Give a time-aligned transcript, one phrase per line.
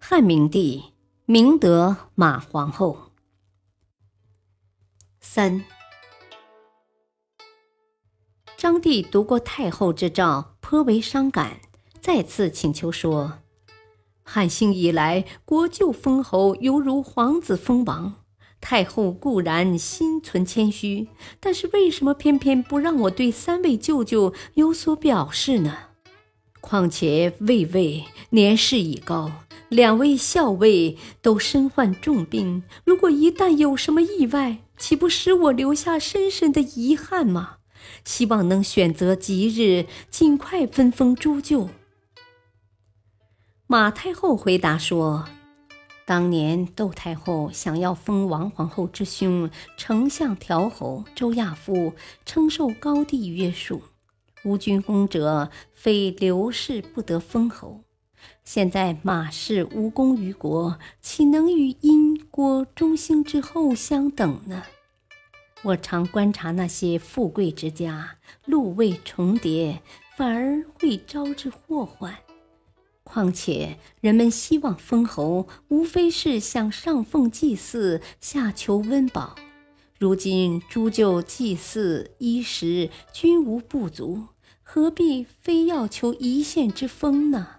[0.00, 0.84] 汉明帝
[1.26, 3.10] 明德马皇后。
[5.20, 5.64] 三，
[8.56, 11.60] 张帝读过太后之诏，颇为伤感，
[12.00, 13.40] 再次请求说
[14.22, 18.24] ：“汉兴以来，国舅封侯犹如皇子封王。
[18.60, 25.76] 太后固然心存谦虚，但是为什么偏偏不让我对三位舅舅有所表示呢？
[26.60, 29.30] 况且魏魏年事已高。”
[29.68, 37.56] 两位校尉都身患重病，如果一旦有什么意外，岂不使我留下深深的遗憾吗？
[38.04, 41.68] 希望能选择吉日，尽快分封诸舅。
[43.66, 45.26] 马太后回答说
[46.06, 51.92] ：“当年窦太后想要封王皇后之兄丞相调侯周亚夫，
[52.24, 53.82] 称受高帝约束，
[54.44, 57.82] 无军功者，非刘氏不得封侯。”
[58.50, 64.62] 现在马氏无功于国，岂能与殷郭中兴之后相等呢？
[65.64, 69.82] 我常观察那些富贵之家，禄位重叠，
[70.16, 72.14] 反而会招致祸患。
[73.04, 79.36] 况且人们希望封侯，无非是想上奉祭祀，下求温饱。
[79.98, 84.28] 如今诸舅祭祀衣食均无不足，
[84.62, 87.57] 何必非要求一县之封呢？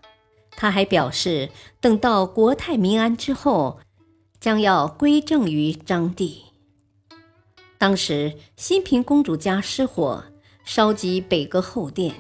[0.52, 3.80] 他还表示，等到国泰民安之后，
[4.40, 6.44] 将要归政于张帝。
[7.78, 10.26] 当时新平公主家失火，
[10.66, 12.14] 烧及北阁后殿，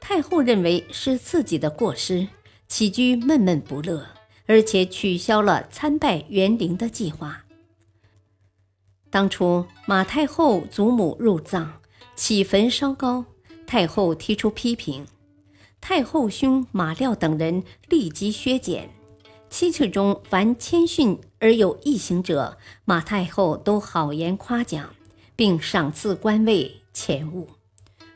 [0.00, 2.28] 太后认为是自己的过失，
[2.68, 4.06] 起居闷闷不乐，
[4.46, 7.44] 而且取消了参拜园陵的计划。
[9.10, 11.80] 当初马太后祖母入葬，
[12.16, 13.26] 起坟烧高，
[13.66, 15.06] 太后提出批评。
[15.86, 18.88] 太后兄马廖等人立即削减，
[19.50, 22.56] 亲戚中凡谦逊而有异行者，
[22.86, 24.94] 马太后都好言夸奖，
[25.36, 27.48] 并赏赐官位钱物；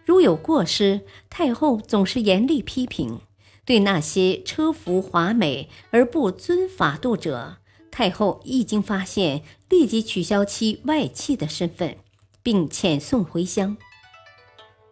[0.06, 3.20] 如有过失，太后总是严厉批评。
[3.66, 7.58] 对那些车服华美而不遵法度者，
[7.90, 11.98] 太后一经发现，立即取消其外戚的身份，
[12.42, 13.76] 并遣送回乡。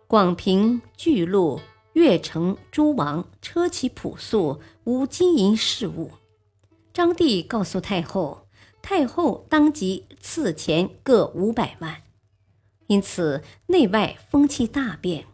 [0.06, 1.59] 广平巨鹿。
[1.96, 6.10] 越城诸王车骑朴素，无金银饰物。
[6.92, 8.46] 张帝告诉太后，
[8.82, 12.02] 太后当即赐钱各五百万。
[12.86, 15.24] 因此内外风气大变，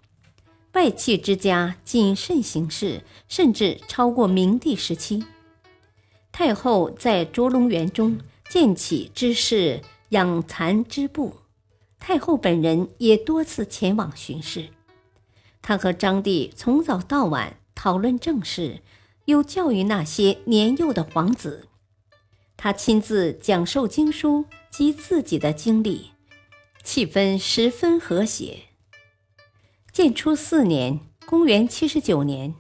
[0.74, 5.24] 外戚之家谨慎行事，甚至超过明帝时期。
[6.30, 9.80] 太后在卓龙园中建起知事
[10.10, 11.34] 养蚕织布，
[11.98, 14.68] 太后本人也多次前往巡视。
[15.62, 18.82] 他和张帝从早到晚讨论政事，
[19.26, 21.68] 又教育那些年幼的皇子。
[22.56, 26.10] 他亲自讲授经书及自己的经历，
[26.84, 28.64] 气氛十分和谐。
[29.92, 32.54] 建初四年（公元79年），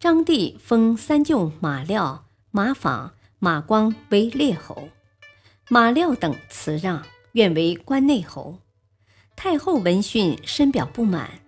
[0.00, 4.88] 张帝封三舅马廖、马坊、马光为列侯，
[5.68, 8.58] 马廖等辞让，愿为关内侯。
[9.36, 11.41] 太后闻讯，深表不满。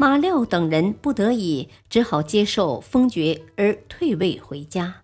[0.00, 5.02] 马廖等人不得已，只好接受封爵而退位回家。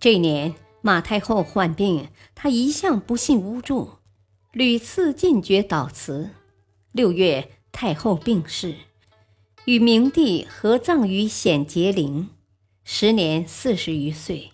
[0.00, 3.90] 这年马太后患病，他一向不信巫祝，
[4.50, 6.30] 屡次进爵祷辞。
[6.90, 8.74] 六月，太后病逝，
[9.66, 12.30] 与明帝合葬于显节陵，
[12.82, 14.50] 时年四十余岁。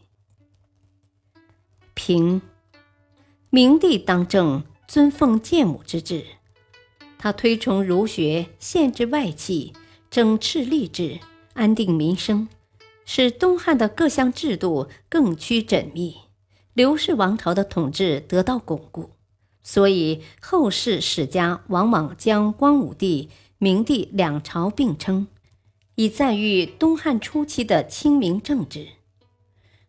[1.95, 2.43] 平，
[3.49, 6.27] 明帝当政，尊奉建母之制。
[7.25, 9.73] 他推崇儒学，限制外戚，
[10.11, 11.21] 整饬吏治，
[11.55, 12.49] 安定民生，
[13.07, 16.17] 使东汉的各项制度更趋缜密，
[16.75, 19.13] 刘氏王朝的统治得到巩固。
[19.63, 25.27] 所以后世史家往往将光武帝、明帝两朝并称，
[25.95, 28.87] 以赞誉东汉初期的清明政治。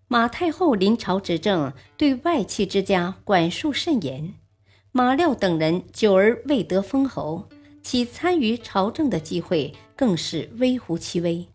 [0.08, 4.36] 马太后临朝执政，对外戚之家管束甚严。
[4.97, 7.50] 马廖等人久而未得封侯，
[7.83, 11.50] 其参与朝政的机会更是微乎其微。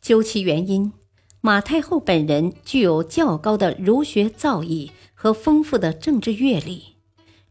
[0.00, 0.92] 究其原因，
[1.40, 6.94] 马太后本人具有较高的儒学造诣和丰富的政治阅历，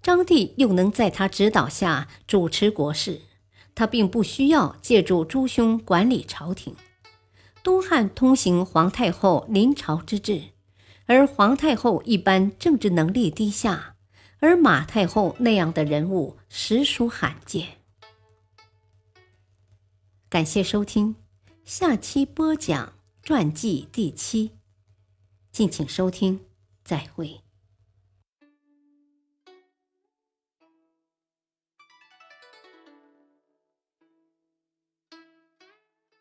[0.01, 3.19] 张帝又能在他指导下主持国事，
[3.75, 6.77] 他并不需要借助诸兄管理朝廷。
[7.61, 10.44] 东汉通行皇太后临朝之制，
[11.07, 13.93] 而皇太后一般政治能力低下，
[14.44, 17.78] 而马太后那样的人物实属罕见。
[20.28, 21.16] 感谢收听，
[21.63, 22.92] 下期播讲。
[23.24, 24.51] 传记第七，
[25.54, 26.42] 敬请收听，
[26.84, 27.43] 再会。